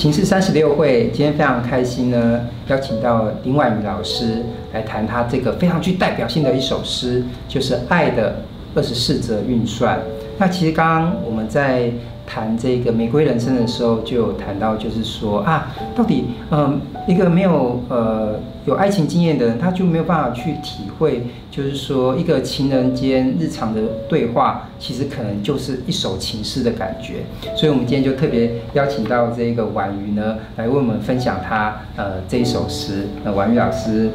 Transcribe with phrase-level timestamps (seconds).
[0.00, 4.42] 情事三十六会，今天非常开心呢，邀请到丁婉瑜老师
[4.72, 8.36] 来谈他这个非常具代表性的一首诗，就是《爱的
[8.74, 9.98] 二十四则运算》。
[10.38, 11.92] 那其实刚刚我们在
[12.30, 27.24] 谈这个玫瑰人生的时候，就有谈到，就是说啊，到底嗯、一个没有呃有爱情经验的人，他就没有办法去体会，就是说一个情人间日常的对话，其实可能就是一首情诗的感觉。
[27.56, 33.08] 所以，我们今天就特别邀请到这个婉瑜呢，来为我们分享他呃这一首诗。
[33.24, 34.08] 那，婉瑜老师，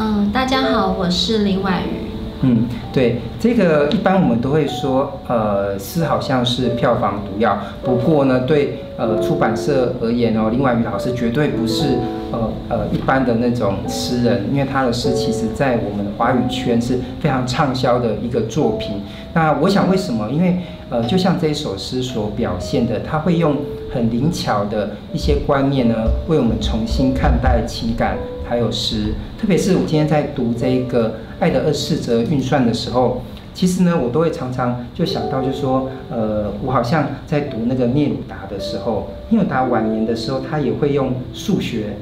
[0.00, 2.07] 嗯，大家好，我是林婉瑜。
[2.42, 7.58] 嗯，对，这个一般我们都会说，呃，诗好像是票房毒药。
[7.82, 11.98] 不过呢，对呃出版社而言哦，林婉瑜老师绝对不是
[12.30, 19.02] 呃呃一般的那种诗人，因为他的诗其实在我们的华语圈是非常畅销的一个作品。
[19.34, 20.30] 那我想为什么？
[20.30, 20.58] 因为
[20.90, 23.56] 呃，就像这一首诗所表现的，他会用
[23.92, 25.94] 很灵巧的一些观念呢，
[26.28, 28.16] 为我们重新看待情感。
[28.48, 33.20] 还有诗，特别是我今天在读这个《爱的二十四则运算》的时候，
[33.52, 41.96] 其实呢，我都会常常就想到，就是说，呃，我好像在读那个聂鲁达的时候，聂鲁达晚年的时候，他也会用数学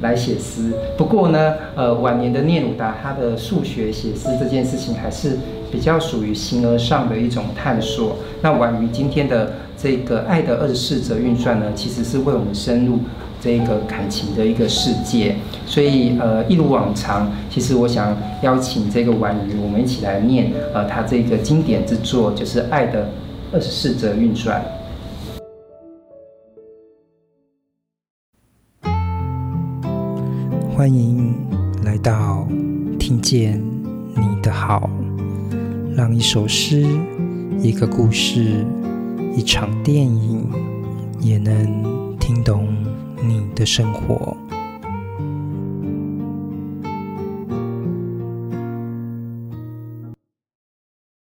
[0.00, 0.72] 来写诗。
[0.98, 5.38] 不过呢，呃，晚年的聂鲁达他的数学写诗这件事情，还是
[5.70, 8.16] 比较属于形而上的一种探索。
[8.40, 12.98] 那婉瑜今天的这个《爱的二十四则运算》呢，其实是为我们深入。
[13.42, 15.34] 这一个感情的一个世界，
[15.66, 23.10] 所以呃，一如往常，其实我想邀请这个婉瑜，我们一起来念呃，他这个经典之作，就是《爱的
[23.52, 24.62] 二十四则运算》。
[30.76, 31.34] 欢迎
[31.84, 32.46] 来到
[32.96, 33.60] 听见
[34.14, 34.88] 你的好，
[35.96, 36.86] 让一首诗、
[37.60, 38.64] 一个故事、
[39.36, 40.48] 一场电影，
[41.20, 42.68] 也能听懂。
[43.24, 44.36] 你的生活，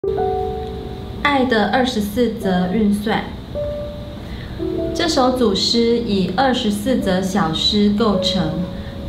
[1.23, 3.23] 《爱的二十四则运算》
[4.93, 8.47] 这首组诗以二十四则小诗构成，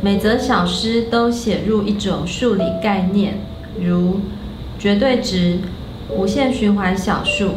[0.01, 3.37] 每则小诗都写入一种数理概念，
[3.79, 4.19] 如
[4.79, 5.59] 绝对值、
[6.09, 7.51] 无限循环小数、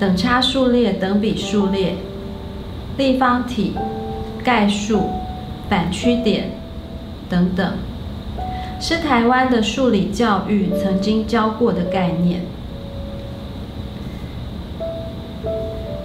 [0.00, 1.96] 等差数列、等比数列、
[2.96, 3.74] 立方体。
[4.44, 5.10] 概述、
[5.68, 6.50] 反曲点
[7.28, 7.72] 等等，
[8.80, 12.42] 是台湾的数理教育曾经教过的概念。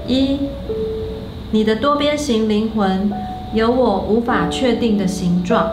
[0.08, 0.40] 一，
[1.52, 3.12] 你的多边形灵魂
[3.54, 5.72] 有我无法确定的形状，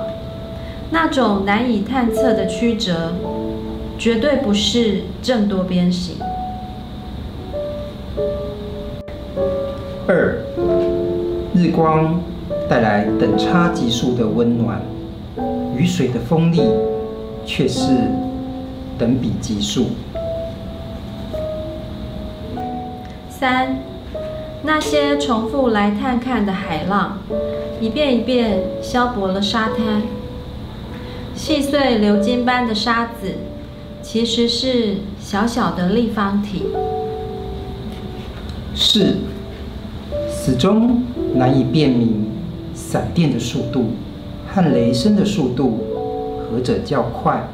[0.91, 3.15] 那种难以探测的曲折，
[3.97, 6.17] 绝对不是正多边形。
[10.09, 10.39] 二，
[11.55, 12.21] 日光。
[12.69, 14.81] 带来等差级数的温暖，
[15.77, 16.63] 雨水的锋利
[17.45, 17.91] 却是
[18.99, 19.89] 等比级数。
[23.29, 23.79] 三，
[24.63, 27.19] 那些重复来探看的海浪，
[27.81, 30.03] 一遍一遍消薄了沙滩，
[31.35, 33.35] 细碎流金般的沙子，
[34.01, 36.65] 其实是小小的立方体。
[38.75, 39.19] 四，
[40.31, 41.03] 始终
[41.35, 42.25] 难以辨明。
[42.75, 43.91] 闪电的速度
[44.53, 45.81] 和雷声的速度，
[46.51, 47.49] 何者较快？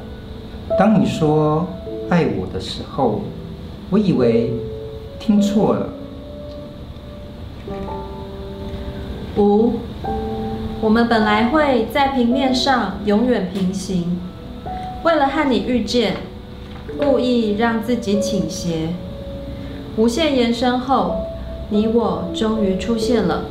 [0.78, 1.66] 当你说
[2.08, 3.20] 爱我的时候，
[3.91, 4.53] 我以为
[5.19, 5.88] 听错了。
[9.36, 9.75] 五，
[10.81, 14.19] 我们本来会在平面上永远平行，
[15.04, 16.16] 为了和你遇见，
[16.98, 18.88] 故意让自己倾斜。
[19.97, 21.26] 无限延伸后，
[21.69, 23.44] 你我终于出现了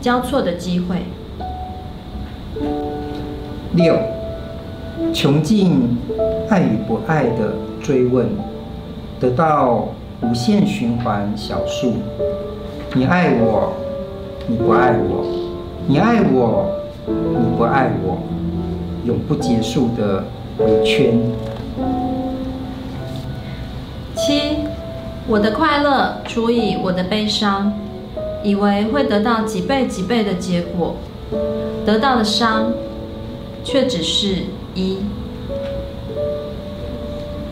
[0.00, 1.04] 交错的机会。
[3.74, 3.94] 六，
[5.12, 5.98] 穷尽
[6.48, 7.52] 爱与不爱的
[7.82, 8.26] 追问，
[9.20, 9.88] 得到
[10.22, 11.94] 无限循环小数。
[12.94, 13.74] 你爱我，
[14.46, 15.26] 你不爱我；
[15.86, 16.70] 你爱我，
[17.06, 18.18] 你不爱我，
[19.04, 20.24] 永不结束的
[20.56, 21.20] 回圈。
[24.14, 24.56] 七，
[25.28, 27.70] 我的快乐除以我的悲伤，
[28.46, 30.96] 以为会得到几倍几倍的结果，
[31.84, 32.72] 得到的伤。
[33.64, 34.44] 却只是
[34.76, 34.98] 一。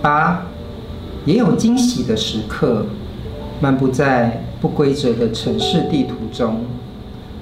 [0.00, 0.46] 八，
[1.26, 2.86] 也有惊喜的时刻，
[3.60, 6.60] 漫步在不规则的城市地图中，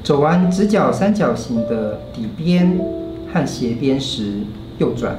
[0.02, 2.80] 走完直角三角形的底边
[3.30, 4.38] 和斜边时，
[4.78, 5.18] 右转，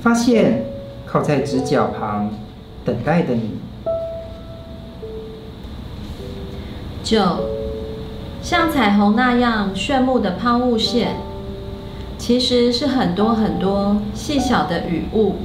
[0.00, 0.64] 发现
[1.06, 2.32] 靠在直角旁
[2.84, 3.52] 等待的你。
[7.04, 7.20] 九，
[8.42, 11.16] 像彩虹那样炫目的抛物线，
[12.18, 15.36] 其实是很多很多细小的雨雾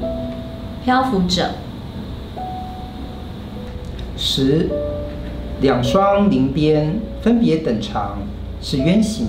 [0.83, 1.51] 漂浮着。
[4.17, 4.69] 十，
[5.61, 8.19] 两双鳞边分别等长，
[8.61, 9.27] 是圆形。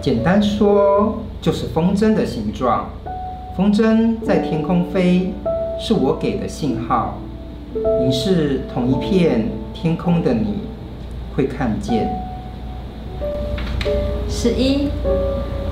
[0.00, 2.88] 简单说，就是风筝的形状。
[3.56, 5.32] 风筝在天空飞，
[5.80, 7.18] 是我给的信号。
[8.00, 10.54] 凝视同一片天空的你，
[11.34, 12.25] 会看见。
[14.46, 14.86] 十一，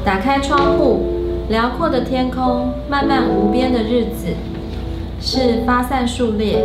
[0.05, 1.05] 打开窗户，
[1.49, 4.35] 辽阔的天空，漫漫无边的日子，
[5.21, 6.59] 是发散数列。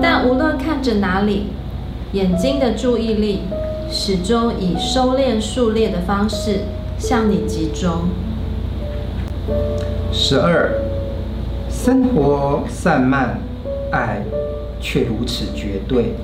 [0.00, 1.48] 但无论看着哪里，
[2.12, 3.42] 眼睛的注意力
[3.90, 6.60] 始终以收敛数列的方式
[6.96, 8.08] 向你集中。
[10.10, 10.80] 十二，
[11.68, 13.38] 生活散漫，
[13.90, 14.22] 爱
[14.80, 16.14] 却如此绝对，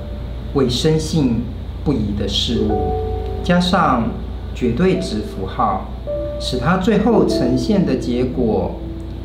[0.55, 1.43] 为深信
[1.83, 2.91] 不疑的事物，
[3.43, 4.09] 加上
[4.53, 5.87] 绝对值符号，
[6.39, 8.79] 使它最后呈现的结果，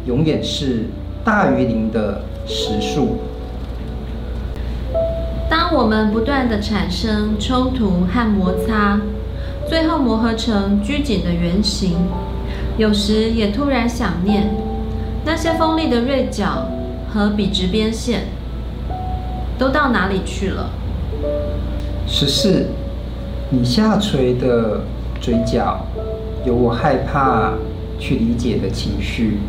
[0.07, 0.87] 永远是
[1.25, 3.19] 大于零的实数。
[5.51, 9.01] 当我们不断的产生冲突和摩擦，
[9.69, 11.97] 最后磨合成拘谨的圆形，
[12.77, 14.51] 有时也突然想念
[15.25, 16.69] 那些锋利的锐角
[17.13, 18.29] 和笔直边线，
[19.59, 20.71] 都到哪里去了？
[22.07, 22.69] 十四，
[23.51, 24.81] 你下垂的
[25.29, 25.79] 嘴角，
[26.47, 27.53] 有我害怕
[27.99, 29.41] 去理解的情绪，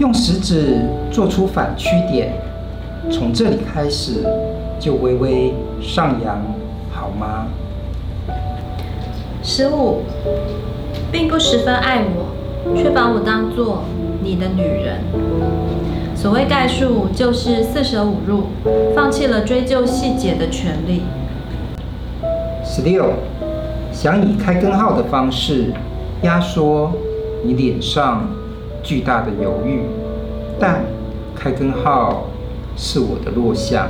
[0.00, 0.80] 用食指
[1.12, 2.32] 做出反曲点，
[3.08, 4.26] 从这里开始。
[4.78, 6.42] 就微微上扬，
[6.90, 7.46] 好吗？
[9.42, 10.02] 十五，
[11.10, 13.84] 并不十分爱我，却把我当做
[14.22, 14.98] 你的女人。
[16.14, 18.48] 所谓概述，就是四舍五入，
[18.94, 21.02] 放弃了追究细节的权利。
[22.62, 23.14] 十六，
[24.06, 25.72] 想以开根号的方式
[26.22, 26.92] 压缩
[27.42, 28.24] 你脸上
[28.80, 29.80] 巨大的犹豫，
[30.60, 30.84] 但
[31.34, 32.28] 开根号
[32.76, 33.88] 是我的弱项。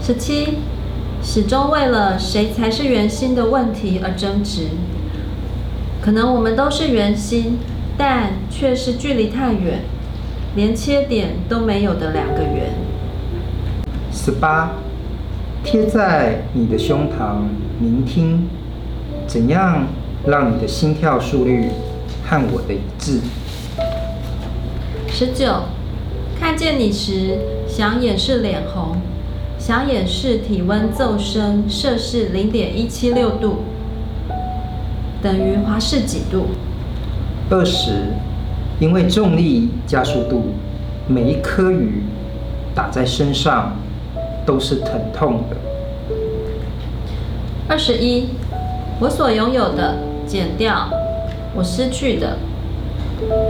[0.00, 0.54] 十七，
[1.22, 4.68] 始终为了谁才是圆心的问题而争执。
[6.00, 7.58] 可能我们都是圆心，
[7.98, 9.80] 但却是距离太远，
[10.56, 12.72] 连切点都没有的两个圆。
[14.10, 14.70] 十八，
[15.64, 17.38] 贴在你的胸膛，
[17.80, 18.46] 聆听，
[19.26, 19.86] 怎样
[20.26, 21.70] 让你的心跳速率
[22.22, 23.20] 和我的一致。
[25.08, 25.62] 十九，
[26.38, 28.98] 看见你时想掩饰脸红。
[29.56, 33.60] 想掩饰体温骤升摄氏零点一七六度，
[35.22, 36.48] 等于华氏几度？
[37.48, 38.08] 二十，
[38.78, 40.52] 因为重力加速度，
[41.08, 42.02] 每一颗雨
[42.74, 43.74] 打在身上
[44.44, 45.56] 都是疼痛的。
[47.68, 48.28] 二十一，
[49.00, 49.96] 我所拥有的
[50.26, 50.88] 减掉
[51.54, 52.36] 我失去的，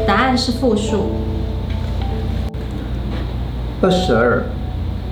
[0.07, 1.11] 答案是负数。
[3.81, 4.43] 二十二。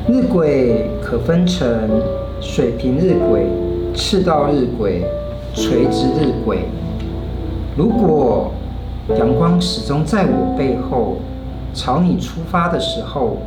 [0.08, 2.02] 日晷可分成
[2.40, 3.46] 水平日晷、
[3.94, 5.00] 赤道日晷、
[5.55, 6.58] 垂直日晷。
[7.76, 8.52] 如果
[9.17, 11.19] 阳光始终在我背后，
[11.73, 13.38] 朝你出发的时候，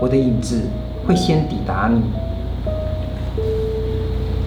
[0.00, 0.62] 我的影子
[1.06, 2.02] 会先抵达你。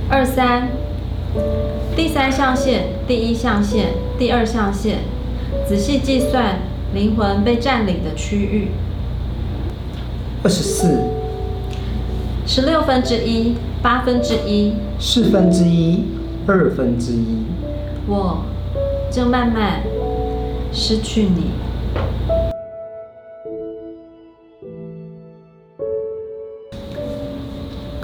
[0.10, 0.70] 二三，
[1.96, 4.98] 第三象限、第一象限、第二象限，
[5.68, 6.60] 仔细计算
[6.94, 8.70] 灵魂被占领的区域。
[10.44, 11.00] 二十四。
[12.48, 16.04] 十六分之一，八分之一，四分之一，
[16.46, 17.44] 二分之一。
[18.08, 18.44] 我
[19.10, 19.82] 正慢慢
[20.72, 21.65] 失去你。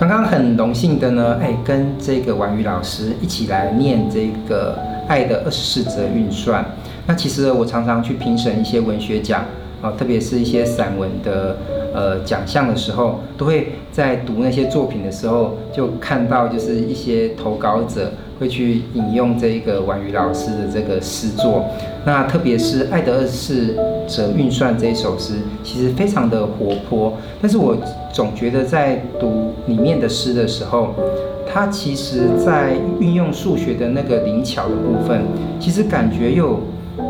[0.01, 4.75] 刚刚很荣幸的呢，哎，跟这个婉瑜老师一起来念这个
[5.07, 6.63] 《爱的二十四则运算》。
[7.05, 9.45] 那其实我常常去评审一些文学奖
[9.79, 11.55] 啊，特别是一些散文的。
[11.93, 21.65] 呃，奖项的时候，都会在读那些作品的时候，就看到就是一些投稿者会去引用这个婉瑜老师的这个诗作。
[22.05, 23.75] 那特别是《爱的二十四
[24.07, 25.33] 则运算》这一首诗，
[25.65, 27.17] 其实非常的活泼。
[27.41, 27.75] 但是我
[28.11, 30.93] 总觉得在读里面的诗的时候，
[31.51, 35.21] 它其实在运用数学的那个灵巧的部分，
[35.59, 36.59] 其实感觉又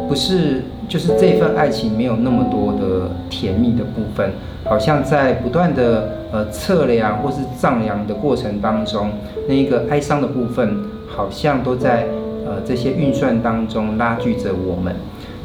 [0.08, 4.32] 不是，就是这份爱情没有那么多的甜蜜的部分。
[4.64, 9.10] 好像在不断的呃测量或是丈量的过程当中，
[9.48, 10.78] 那一个哀伤的部分，
[11.08, 12.06] 好像都在
[12.46, 14.96] 呃这些运算当中拉锯着我们。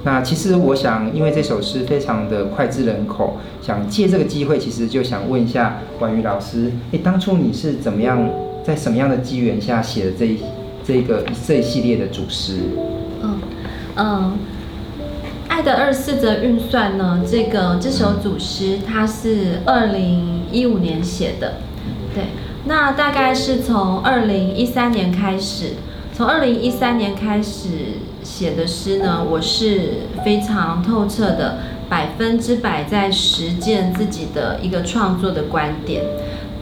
[0.07, 8.31] 那其实我想，因为这首诗非常的脍炙人口，想借这个机会，其实就想问一下婉瑜老师，诶，当初你是怎么样
[8.65, 10.39] 在什么样的机缘下写的这一
[10.87, 12.53] 这个这一系列的组诗？
[13.21, 13.39] 嗯
[13.97, 14.39] 嗯，
[15.49, 21.55] 爱的二十四则运算呢，这个这首组诗它是二零一五年写的，
[22.15, 22.27] 对，
[22.67, 25.73] 那大概是从二零一三年开始，
[26.13, 27.69] 从二零一三年开始
[28.27, 36.03] 写的诗呢，我是非常透彻的，百分之百在实践自己的一个创作的观点。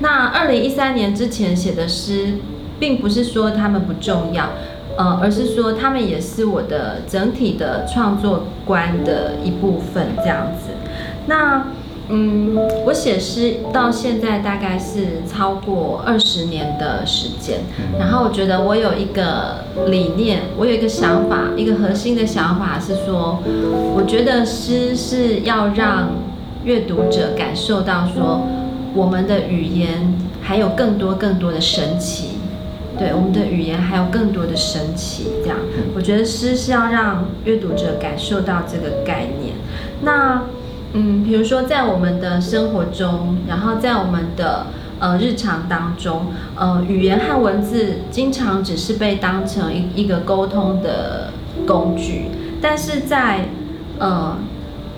[0.01, 2.35] 那二零一三年之前写的诗，
[2.79, 4.51] 并不是说他们不重要。
[4.97, 10.71] 呃，而是说他们也是我的整体的创作观的一部分，这样子。
[11.27, 11.67] 那，
[12.09, 17.61] 嗯，我写诗到现在大概是超过二十年的时间。
[17.99, 23.43] 然后我觉得我有一个理念，我有一个想法，一个核心的想法是说，
[23.97, 26.11] 我觉得诗是要让
[26.65, 28.47] 阅读者感受到说，
[28.95, 32.31] 我们的语言还有更多更多的神奇。
[32.97, 35.57] 对，我们的语言还有更多的神奇，这样，
[35.97, 39.55] 我觉得诗是要让阅读者感受到这个概念。
[40.03, 40.45] 那，
[40.95, 44.67] 嗯，比如说在我们的生活中，然后在我们的
[44.99, 51.31] 呃日常当中，呃，语言和文字经常只是被当成一一个沟通的
[51.67, 52.31] 工具，
[52.63, 53.49] 但是在
[53.99, 54.39] 呃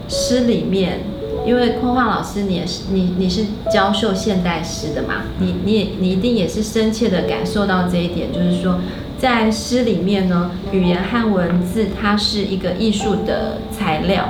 [0.09, 1.01] 诗里面。
[1.45, 5.23] 因为昆樺老师，你也是你你是教授现代诗的嘛？
[5.39, 8.81] 你你你一定也是深切的感受到这一点，就是说，
[9.17, 14.25] 在诗里面呢，语言和文字它是一个艺术的材料，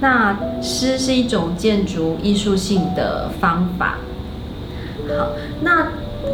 [0.00, 3.98] 那诗是一种建筑艺术性的方法。
[5.08, 5.30] 好，
[5.62, 5.82] 那《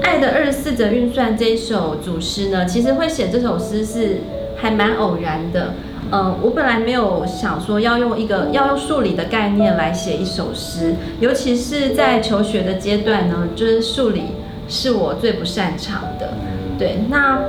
[0.02, 4.18] 爱的二十四则运算》这一首组诗呢，其实会写这首诗是
[4.56, 5.74] 还蛮偶然的。
[6.12, 14.22] 嗯，我本来没有想说要用一个要用数理的概念来写一首诗，尤其是在求学的阶段呢，就是数理
[14.68, 16.34] 是我最不擅长的。
[16.78, 17.40] 对，那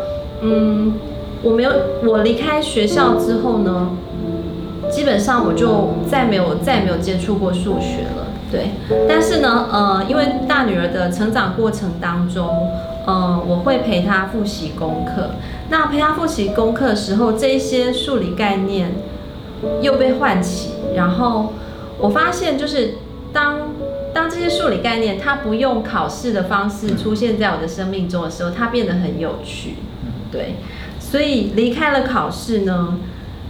[0.41, 0.93] 嗯，
[1.43, 1.71] 我没有
[2.05, 3.91] 我离开学校之后呢，
[4.97, 8.25] 基本上我就再没有再没有接触过数学了。
[8.51, 8.71] 对，
[9.07, 12.71] 但是呢，呃，因为大女儿的成长过程当中。
[13.05, 15.29] 呃，我会陪她复习功课。
[15.69, 18.95] 那陪她复习功课的时候，这些数理概念
[19.81, 20.71] 又被唤起。
[20.93, 21.53] 然后
[21.99, 22.95] 我发现，就是
[23.31, 23.69] 当
[24.13, 29.75] 当这些数理概念它不用考试的方式出现在我的生命中的时候，它变得很有趣。
[30.29, 30.55] 对，
[30.99, 32.97] 所以离开了考试呢。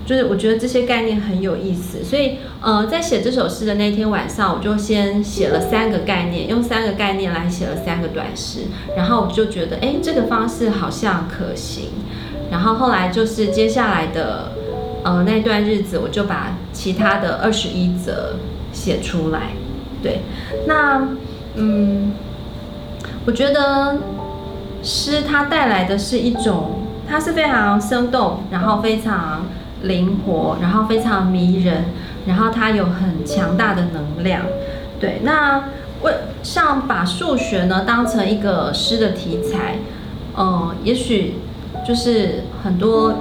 [0.07, 8.61] 就是我觉得这些概念很有意思，所以呃，在写这首诗的那天晚上，我就先写了三个概念，用三个概念来写了三个短诗，
[8.95, 11.89] 然后我就觉得，哎，这个方式好像可行。
[12.49, 14.53] 然后后来就是接下来的
[15.03, 18.37] 呃那段日子，我就把其他的二十一则
[18.71, 19.49] 写出来。
[20.01, 20.21] 对，
[20.65, 21.05] 那
[21.55, 22.13] 嗯，
[23.25, 23.97] 我觉得
[24.81, 29.45] 诗它带来的是一种，它是非常生动，然后非常。
[29.83, 31.85] 灵活，然后非常迷人，
[32.25, 34.41] 然后它有很强大的能量。
[34.99, 35.65] 对，那
[36.01, 39.79] 为像把数学呢当成一个诗的题材，
[40.37, 41.35] 嗯，也许
[41.87, 43.13] 就是很多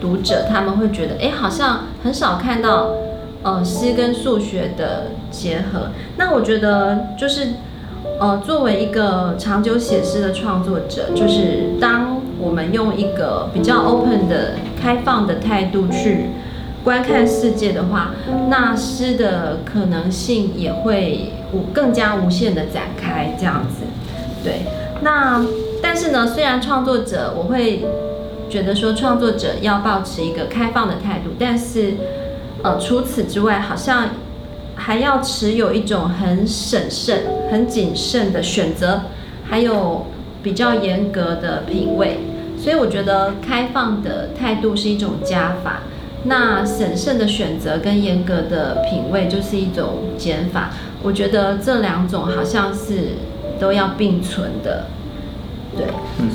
[0.00, 2.88] 读者他们会觉得，哎，好像很少看到，
[3.42, 5.90] 呃，诗跟数学的结合。
[6.16, 7.48] 那我觉得就是，
[8.18, 12.22] 呃，作为一个长久写诗的创作者，就是当。
[12.38, 16.26] 我们用一个比较 open 的、开放的态度去
[16.82, 18.10] 观看世界的话，
[18.48, 23.84] 那诗的可能性也会无更加无限的展开，这样子。
[24.42, 24.62] 对，
[25.02, 25.40] 那
[25.80, 27.84] 但是呢，虽然创作者我会
[28.50, 31.94] 觉得说创作者要保持一个开放的态度，但是
[32.64, 34.08] 呃，除此之外，好像
[34.74, 37.22] 还要持有一种很审慎、
[37.52, 39.02] 很谨慎的选择，
[39.48, 40.06] 还有
[40.42, 42.18] 比较严格的品味。
[42.62, 45.80] 所以我觉得开放的态度是一种加法，
[46.26, 50.70] 那审慎的选择跟严格的品味就是一种减法。
[51.02, 53.16] 我觉得这两种好像是
[53.58, 54.86] 都要并存的，
[55.76, 55.86] 对。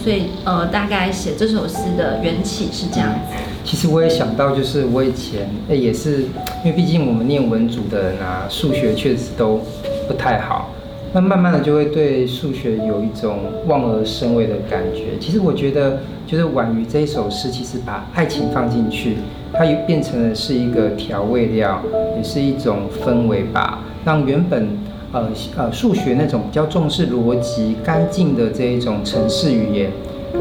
[0.04, 3.38] 所以呃，大概写这首诗的缘起是这样子。
[3.64, 6.24] 其实我也想到，就是我以前也是，
[6.66, 9.62] 因为毕竟我们念文组的人啊，数学确实都
[10.10, 10.72] 不太好。
[11.14, 15.18] 那慢慢的就会对数学有一种望而生畏的感觉。
[15.20, 19.18] 其实我觉得，就是婉瑜这一首诗，其实把爱情放进去，
[19.54, 21.82] 它也变成了是一个调味料，
[22.18, 24.68] 也是一种氛围吧，让原本
[25.12, 29.90] 呃呃数学那种比较重视逻辑、干净的这一种城市语言，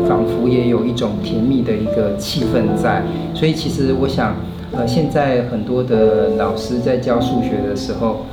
[0.08, 3.02] 仿佛也有一种甜蜜的一个气氛在。
[3.34, 4.34] 所以其实我想，
[4.72, 8.26] 呃，现在很多的老师在教数学的时候。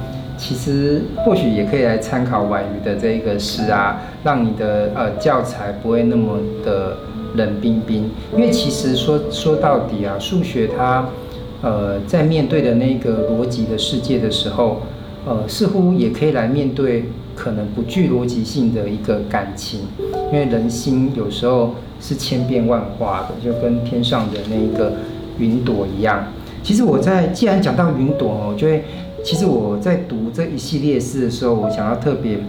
[0.46, 6.98] 其实或许也可以来参考婉瑜的这个诗啊，让你的呃教材不会那么的
[7.36, 8.10] 冷冰冰。
[8.36, 11.08] 因为其实说说到底啊，数学它
[11.62, 14.82] 呃在面对的那个逻辑的世界的时候，
[15.26, 17.06] 呃似乎也可以来面对
[17.38, 19.80] 可能不具逻辑性的一个感情。
[20.34, 24.92] 因为人心有时候是千变万化的，就跟天上的那个
[25.40, 26.22] 云朵一样。
[26.62, 28.84] 其实我在既然讲到云朵哦，就会。
[29.24, 32.40] 其实我在读这一系列诗的时候，我想要特别，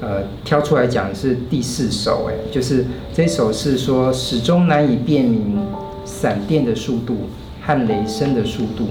[0.00, 5.58] 呃，挑出来讲的是第四首，哎，就是这首是说始终难以辨明
[6.06, 7.28] 闪电的速度
[7.60, 8.86] 和雷声的速度，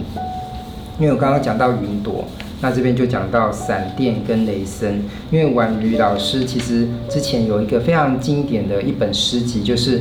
[1.00, 2.25] 因为我刚刚讲到云朵，
[2.62, 5.01] 那这边就讲到闪电跟雷声，
[5.32, 10.00] 因为婉瑜老师其实之前有一个非常经典的一本诗集，就是，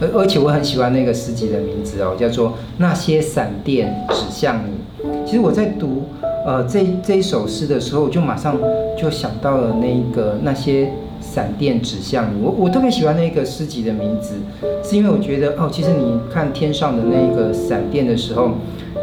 [0.00, 5.10] 而而且我很喜欢那个诗集的名字哦，叫做那些闪电指向你。
[5.26, 6.04] 其实我在读。
[6.44, 8.56] 呃，这这一首诗的时候，我就马上
[8.96, 12.42] 就想到了那个那些闪电指向你。
[12.42, 14.36] 我我特别喜欢那个诗集的名字，
[14.82, 18.52] 是因为我觉得哦，其实你看天上的那个闪电的时候，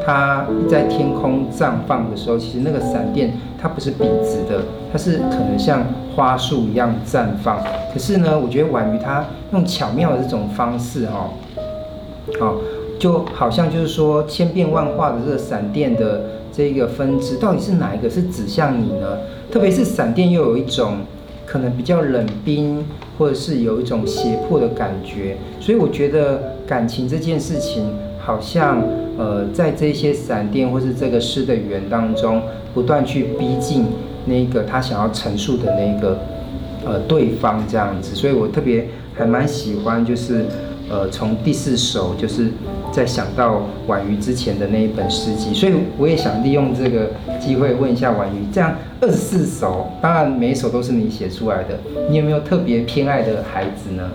[0.04, 7.60] 它在天空绽放的时候，其实那个闪电它不是笔直的，它是可能像花束一样绽放。
[7.94, 11.30] 可是呢，我觉得婉瑜她用巧妙的这种方式哈，
[12.40, 12.58] 好、哦，
[12.98, 16.22] 就好像就是说千变万化的这个闪电的。
[16.58, 19.20] 这个分支到底是哪一个是指向你呢？
[19.52, 21.02] 特别是闪电又有一种
[21.46, 22.84] 可能比较冷冰，
[23.16, 25.38] 或者是有一种胁迫的感觉。
[25.60, 27.86] 所以我觉得感情这件事情，
[28.18, 28.84] 好像
[29.20, 32.42] 呃在这些闪电或是这个诗的语言当中，
[32.74, 33.86] 不断去逼近
[34.26, 36.18] 那个他想要陈述的那个
[36.84, 38.16] 呃对方这样子。
[38.16, 40.44] 所以我特别还蛮喜欢，就是
[40.90, 42.52] 呃从第四首就是。
[42.90, 51.78] 在想到婉瑜之前的那一本诗集，所以我也想利用这个机会问一下婉瑜，这样二十四首，当然每一首都是你写出来的，
[52.10, 54.10] 你有没有特别偏爱的孩子呢？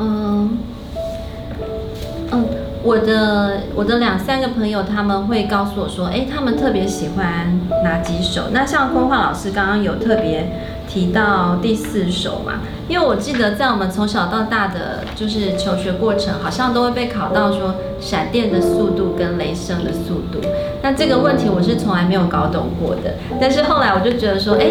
[0.00, 0.58] 嗯
[2.32, 2.44] 嗯，
[2.82, 8.48] 我的我的两三个朋友他们会告诉我说，哎，他们特别喜欢哪几首？
[8.52, 10.46] 那像坤樺老师刚刚有特别。
[10.88, 12.54] 提到第四首嘛，
[12.88, 20.40] 因为我记得在我们从小到大的就是求学过程，好像都会被考到说闪电的速度跟雷声的速度。
[20.82, 23.14] 那这个问题我是从来没有搞懂过的。
[23.38, 24.70] 但是后来我就觉得说，哎，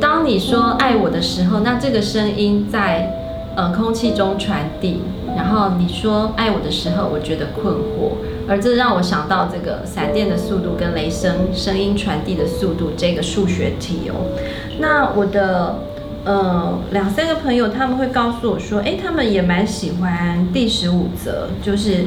[0.00, 3.10] 当你说爱我的时候，那这个声音在
[3.56, 5.02] 呃空气中传递，
[5.36, 8.12] 然后你说爱我的时候，我觉得困惑，
[8.48, 14.30] 而这让我想到这个闪电的速度跟雷声声音传递的速度这个数学题哦。
[14.78, 15.80] 那我的
[16.24, 22.06] 呃两三个朋友他们会告诉我说，哎，他们也蛮喜欢第十五则，就是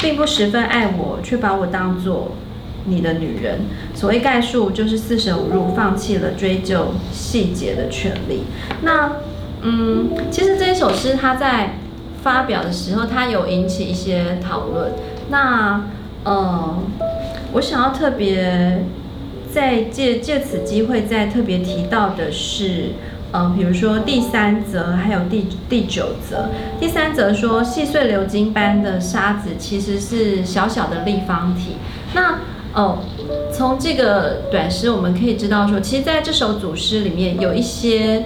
[0.00, 2.32] 并不十分爱我，却把我当做
[2.84, 3.60] 你的女人。
[3.94, 8.42] 所谓概述，就是四舍五入，放弃了追究细节的权利。
[8.82, 9.12] 那
[9.62, 11.76] 嗯，其实这一首诗它在
[12.22, 14.92] 发表的时候，它有引起一些讨论。
[15.32, 15.82] 那
[16.22, 16.78] 呃，
[17.54, 18.84] 我想要特别。
[19.54, 22.92] 再借借此机会，再特别提到的是，
[23.32, 26.48] 呃，比如说第三则，还有第第九则。
[26.80, 31.76] 第三则说，细碎流金般的沙子其实是小小的立方体。
[32.14, 32.38] 那
[32.72, 33.00] 哦，
[33.52, 38.24] 从这个短诗我们可以知道说，其实在这首组诗里面有一些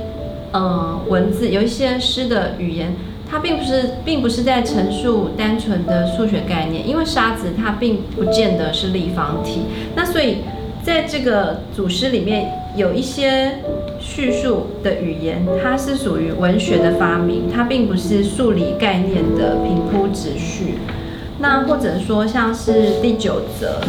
[0.52, 2.94] 呃文字，有一些诗的语言，
[3.30, 9.62] 它并不是并不是在陈述单纯的数学概念，因为沙子它并不见得是立方体。
[9.94, 10.38] 那所以。
[10.86, 13.58] 在这个组诗里面，有一些
[13.98, 20.78] 叙述的语言，它是属于文学的发明，它并不是数理概念的平铺直叙。
[21.40, 23.80] 那或者说，像是第九则，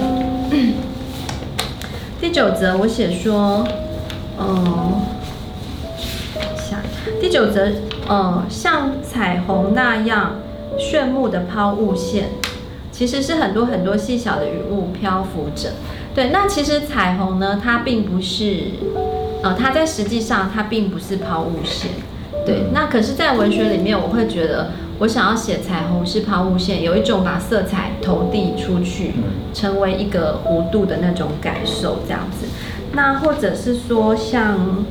[2.19, 3.63] 第九则我写说，
[4.39, 5.01] 嗯，
[6.57, 6.79] 想
[7.21, 7.67] 第九则，
[8.09, 10.35] 嗯，像彩虹那样
[10.77, 12.29] 炫目的抛物线，
[12.91, 15.71] 其实是很多很多细小的雨雾漂浮着。
[16.15, 18.63] 对，那其实彩虹呢，它并不是，
[19.43, 21.91] 呃，它在实际上它并不是抛物线。
[22.45, 29.11] 对，那可是，在文学里面，我会觉得我想要写彩虹是抛物线，有一种把色彩投递出去，
[29.53, 32.47] 成为一个弧度的那种感受，这样子。
[32.93, 34.85] 那或者是说，像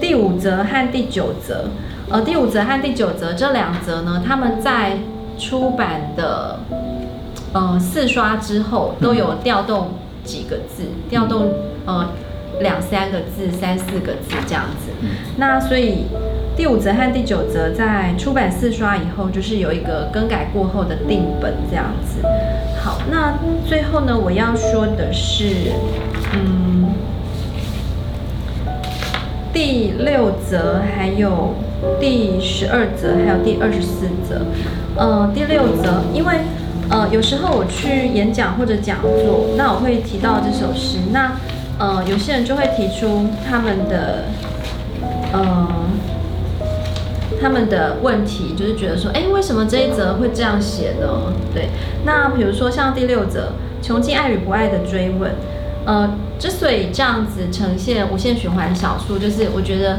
[0.00, 1.66] 第五则和第九则，
[2.12, 4.98] 呃，第五则和第九则这两则呢，他们在
[5.38, 6.60] 出版的
[7.52, 9.88] 呃四刷之后都有调动。
[10.24, 11.48] 几个字调动，
[11.84, 12.10] 呃，
[12.60, 14.92] 两三个字、三四个字这样子。
[15.36, 16.04] 那所以
[16.56, 22.24] 第五则和第九则在出版四刷以后，就是有一个更改过后的定本这样子。
[22.80, 23.34] 好，那
[23.66, 25.72] 最后呢，我要说的是，
[26.34, 26.94] 嗯，
[29.52, 31.56] 第六则，还有
[32.00, 34.42] 第十二则，还有第二十四则。
[34.96, 36.34] 呃，第六则，因为
[36.90, 41.32] 呃有时候我去演讲或者讲座，那我会提到这首诗，那
[41.78, 44.24] 呃有些人就会提出他们的
[45.32, 45.68] 呃
[47.40, 51.32] 他们的问题，就是觉得说，哎，为什么这一则会这样写呢？
[51.52, 51.68] 对，
[52.04, 55.32] 那比如说像第六则，穷尽爱与不爱的追问。
[55.84, 59.98] 呃，之所以这样子呈现无限循环小数，就是我觉得，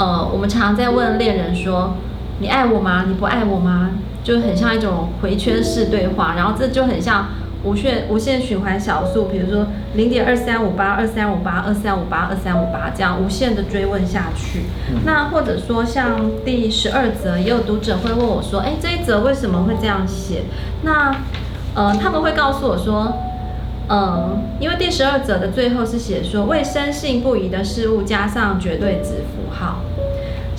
[0.00, 1.92] 呃，我们常常在问恋人说
[2.40, 3.04] ：“你爱我吗？
[3.06, 3.90] 你不爱我吗？”
[4.24, 7.26] 就很像一种回圈式对话，然后这就很像
[7.64, 14.62] 无限无限循环小数，比如说零点二三五八二三五八二三五八二三五八这样无限的追问下去。
[15.04, 20.44] 那或者说像第十二则，也有读者会问我说：“哎，这一则为什么会这样写？”
[20.80, 21.14] 那
[21.74, 23.12] 呃，他们会告诉我说。
[23.92, 29.80] 嗯，因为第十二则的最后是写说，为深信不疑的事物加上绝对值符号，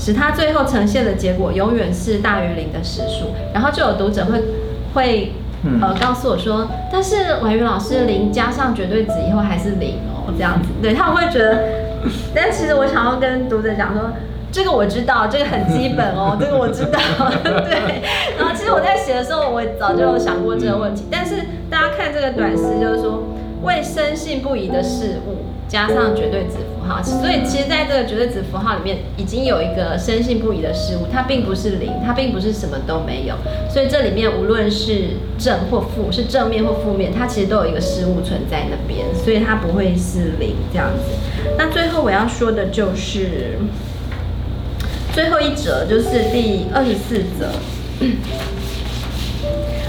[0.01, 3.27] 使它最后呈现的结果永远是大于零的实数。
[3.53, 4.41] 然后就有读者会
[4.95, 5.33] 会
[5.79, 11.63] 呃告诉我说，但是婉瑜老师零加上绝对值以后还是零哦，这样子，对，他们会觉得。
[12.33, 14.09] 但其实我想要跟读者讲说。
[14.53, 16.99] 这个我知道，这个很基本哦， 这个我知道，
[17.63, 18.01] 对。
[18.37, 21.05] 然后其实我在写的时候，我早就有想过这个问题。
[21.09, 21.35] 但是
[21.69, 23.23] 大家看这个短诗，就是说
[23.63, 33.35] 为深信不疑的事物加上绝对值符号，所以其实在这个绝对值符号里面，已经有一个深信不疑的事物，它并不是零，它并不是什么都没有。
[33.69, 41.13] 所以这里面无论是正或负，是正面或负面，它其实都有一个事物存在那边，所以它不会是零这样子。
[41.57, 43.57] 那最后我要说的就是。
[45.13, 47.51] 最后一则就是第二十四则，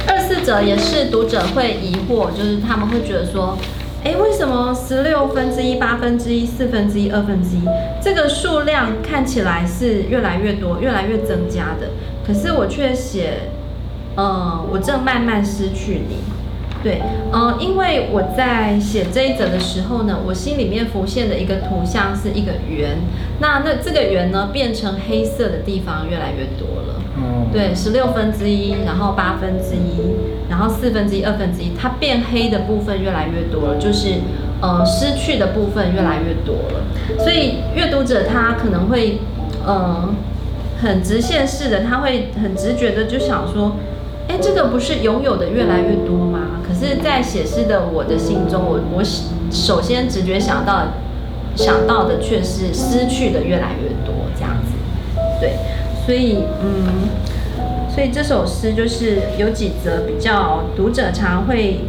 [0.09, 3.57] 二十四则也是读者会疑惑，就是他们会觉得说，
[4.05, 7.63] 哎，为什么十六分之一、八分之一、四分之一、二分之一
[8.01, 11.91] 这个数量看起来是越来越多、越来越增加的，
[12.27, 13.51] 可是我却写，
[14.17, 16.17] 呃，我正慢慢失去你。
[16.83, 22.99] 对，呃，因为我在写这一则的时候呢，我心里面浮现的一个图像是一个圆，
[23.39, 27.01] 那那这个圆呢变成黑色的地方越来越多了。
[27.17, 34.21] 嗯，对，十六分之一，然后八分之一，然后四分之一、二分之一，它变黑的部分越来越多了，就是
[34.61, 36.85] 呃失去的部分越来越多了。
[37.25, 39.21] 所以阅读者他可能会
[39.65, 40.15] 呃
[40.83, 43.77] 很直线式的，他会很直觉的就想说。
[44.29, 46.63] 哎，这个不是拥有的越来越多吗？
[46.63, 49.03] 可是，在写诗的我的心中，我我
[49.51, 50.87] 首先直觉想到
[51.57, 54.73] 想到的却是失去的越来越多，这样子。
[55.41, 55.55] 对，
[56.07, 57.11] 所以嗯，
[57.95, 61.81] 所以这首诗就是有几则比较读者常会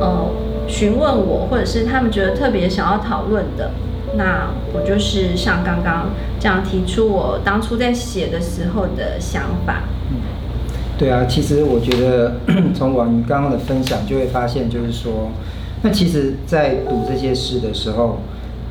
[0.00, 0.30] 呃
[0.68, 3.72] 询问我，或者是他们觉得特别想要讨论的，
[4.16, 9.82] 那我就是像刚刚这样提出我当初在写的时候的想法。
[10.10, 10.18] 嗯。
[10.96, 12.34] 对啊，其实我觉得
[12.72, 15.30] 从婉瑜刚刚的分享就会发现，就是说，
[15.82, 18.18] 那其实，在读这些诗的时候，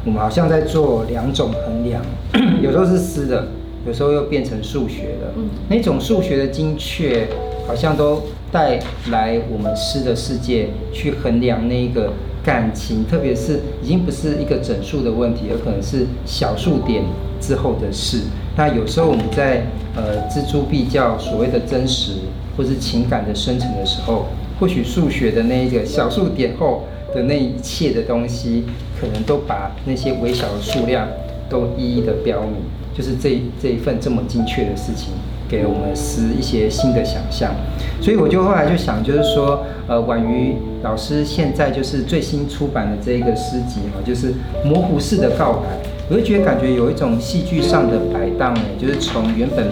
[0.06, 2.02] 我们好像在做两种衡量，
[2.62, 3.48] 有时候是诗的，
[3.86, 5.34] 有时候又变成数学了。
[5.38, 5.50] 嗯。
[5.70, 7.28] 那种数学的精确，
[7.68, 8.80] 好像都带
[9.12, 12.13] 来我们诗的世界去衡量那一个
[12.44, 17.04] 感情，特别是已经不是一个整数的问题，而可能是小数点
[17.39, 18.22] 之后的事。
[18.58, 19.63] 那有时候我们在
[19.96, 22.13] 呃錙铢必较所谓的真实
[22.58, 24.26] 或是情感的生成的时候，
[24.60, 28.65] 或许数学的那一个小数点后的那一切的东西，
[29.00, 31.08] 可能都把那些微小的数量
[31.50, 32.56] 都一一的标明，
[33.00, 35.14] 就是这这一份这么精确的事情，
[35.48, 37.56] 给我们诗一些新的想象。
[38.02, 44.34] 所以我就后来就想，就是说，呃，婉瑜老师现在就是最新出版的这一个诗集哈，就是
[44.66, 45.80] 模糊式的告白。
[46.10, 49.68] 我就觉得感觉有一种戏剧上的摆荡呢，就是从原本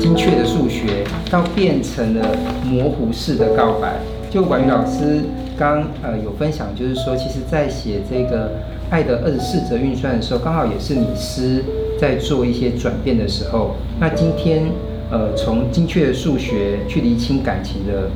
[0.00, 2.30] 精确的数学，到变成了
[2.64, 3.96] 模糊式的告白。
[4.30, 5.20] 就婉瑜老师
[5.54, 8.46] 刚呃有分享，就是说，其实在写这个
[8.90, 11.64] 《爱的二十四则运算》的时候，刚好也是你诗
[11.98, 13.76] 在做一些转变的时候。
[13.98, 14.70] 那今天
[15.10, 18.10] 呃从精确的数学去厘清感情的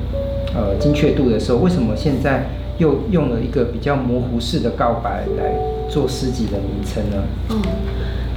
[0.55, 5.55] 呃精确度的时候，为什么现在又用了一个比较模糊式的告白来？
[5.87, 7.23] 做诗集的名称呢？
[7.51, 7.63] 嗯，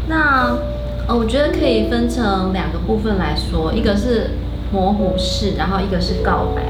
[0.10, 0.58] 那
[1.08, 4.32] 呃，我觉得可以分成两个部分来说，一个是
[4.72, 6.64] 模糊式，然后一个是告白。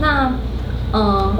[0.00, 0.32] 那
[0.90, 1.32] 呃，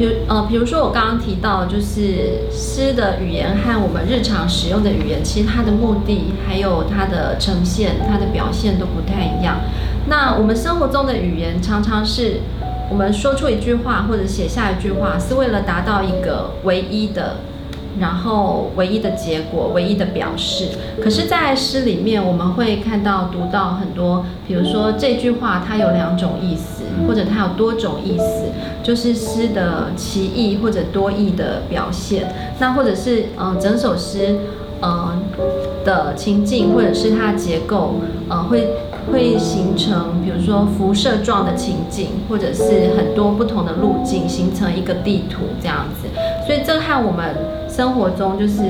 [0.00, 9.58] 比如呃，比如说我刚刚提到，就是诗的语言和我们日常使用的语言，其实它的目的还有它的呈现、它的表现都不太一样。
[10.08, 12.40] 那我们生活中的语言常常是。
[12.92, 17.36] 我们说出一句话或者写下一句话，是为了达到一个唯一的
[17.98, 20.68] 然后唯一的结果，唯一的表示。
[21.02, 28.44] 可是，在诗里面，我们会看到读到很多，比如说这句话它有两种意思，或者它有多种意思，
[28.82, 32.32] 就是诗的奇异或者多义的表现。
[32.58, 34.38] 那或者是嗯、呃，整首诗
[34.82, 35.12] 嗯、呃、
[35.84, 37.96] 的情境，或者是它的结构，
[38.28, 38.68] 呃会。
[39.10, 46.06] 会形成，比如说辐射状的情境，或者是很多不同的路径，形成一个地图这样子。
[46.46, 47.34] 所以这和我们
[47.80, 48.60] 生活中就是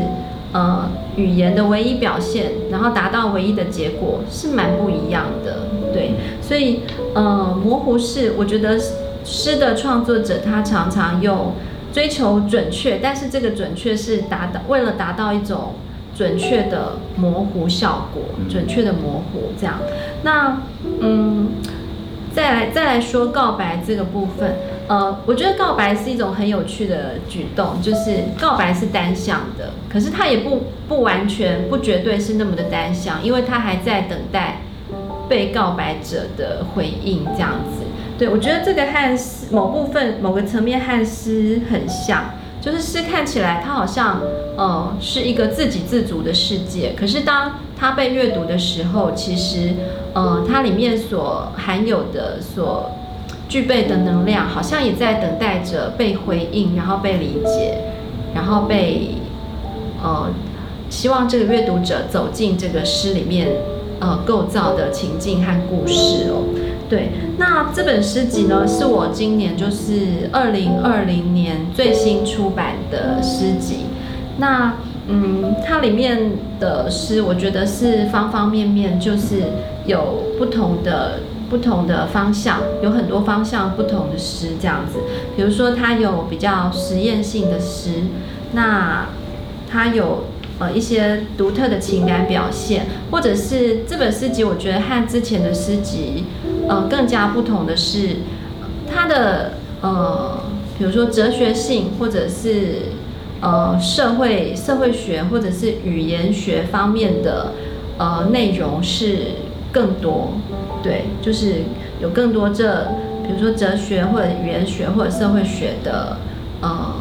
[0.53, 5.67] 呃语言的唯一表现，然后达到唯一的结果是蛮不一样的。
[5.93, 6.83] 对，所以
[7.15, 8.79] 呃模糊是，我觉得
[9.25, 11.55] 诗的创作者他常常用
[11.93, 15.75] 追求准确，但是这个准确是达到为了达到一种。
[16.13, 19.77] 准确的模糊效果，准确的模糊这样。
[20.23, 20.61] 那
[21.01, 21.49] 嗯，
[22.35, 24.57] 再来再来说告白这个部分，
[24.91, 34.63] 呃，我觉得告白是一种很有趣的举动，就是告白是单向的，可是它也不不完全不绝对是那么的单向，因为他还在等待
[35.29, 37.85] 被告白者的回应这样子。
[38.19, 39.19] 对，我觉得这个和
[39.53, 42.25] 某部分某个层面和诗很像。
[42.61, 44.21] 就是诗看起来，它好像，
[44.59, 46.93] 呃，是一个自给自足的世界。
[46.95, 49.73] 可是当它被阅读的时候，其实，
[50.13, 52.91] 呃，它里面所含有的、所
[53.51, 57.79] 具备的能量，好像也在等待着被回应，然后被理解，
[58.33, 59.09] 然后被，
[60.01, 60.29] 呃，
[60.89, 63.49] 希望这个阅读者走进这个诗里面，
[63.99, 66.45] 呃，构造的情境和故事哦。
[66.89, 73.87] 对，那这本诗集呢，是我今年就是二零二零年最新出版的诗集。
[74.39, 74.75] 那
[75.09, 79.43] 嗯，它里面的诗，我觉得是方方面面，就是
[79.87, 81.19] 有不同的
[81.51, 85.01] 不同的方向，有很多方向不同的诗这样子。
[85.37, 88.05] 比如说，它有比较实验性的诗，
[88.53, 89.09] 那
[89.69, 90.25] 它有
[90.61, 96.25] 呃一些独特的情感表现，或者是这本诗集，我觉得和之前的诗集。
[96.69, 98.19] 呃，更加不同的是，
[98.87, 100.41] 它的呃，
[100.79, 102.83] 比如说哲学性，或者是
[103.41, 107.55] 呃社会社会学，或者是语言学方面的
[107.99, 109.17] 呃内容是
[109.73, 110.33] 更多，
[110.83, 111.63] 对，就是
[112.01, 112.87] 有更多这，
[113.25, 116.17] 比如说哲学或者语言学或者社会学的
[116.61, 116.95] 呃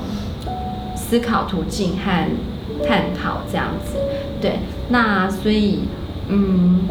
[0.96, 2.30] 思考途径和
[2.88, 3.98] 探讨这样子，
[4.42, 5.80] 对，那所以
[6.28, 6.82] 嗯。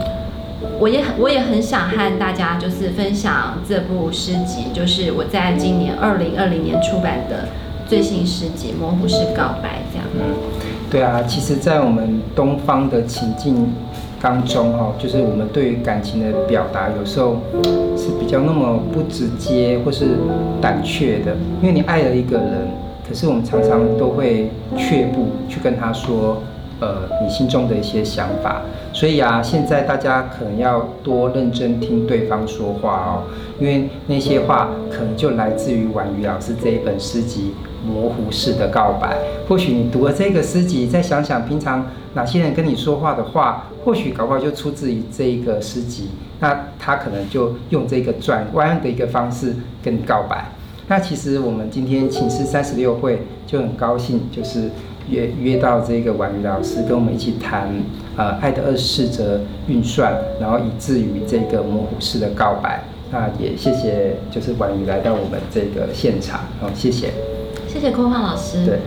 [0.81, 7.49] 我也，我也很想和大家就是分享这部诗集，就是我在今年二零二零年出版的
[7.88, 10.07] 最新诗集《模糊式告白》这样。
[10.14, 10.35] 嗯，
[10.91, 13.73] 对啊，其实，在我们东方的情境
[14.20, 17.37] 当中，哈，就是我们对于感情的表达，有时候
[17.96, 20.16] 是比较那么不直接或是
[20.61, 22.68] 胆怯的，因为你爱了一个人，
[23.09, 26.38] 可是我们常常都会却步去跟他说。
[26.81, 33.22] 呃，你心中的一些想法，所以啊，现在大家可能要多认真听对方说话哦，
[33.59, 37.52] 因为那些话可能就来自于婉瑜老师这一本诗集
[37.88, 39.16] 《模糊式的告白》。
[39.48, 46.11] 或许你读了这个诗集，再想想平常哪些人跟你说话的话，或许搞不好就出自于这一个诗集。
[46.40, 50.53] 那他可能就用这个转弯的一个方式跟你告白。
[50.87, 54.70] 那其实我们今天情诗三十六会就很高兴，就是。
[55.11, 57.66] 约约到这个婉瑜老师跟我们一起谈，
[58.14, 62.85] 呃，爱的二十四则运算，然后以至于这个模糊式的告白。
[63.11, 67.11] 那也谢谢，就是婉瑜来到我们这个现场，好，谢谢，
[67.79, 68.81] 谢谢空幻老师。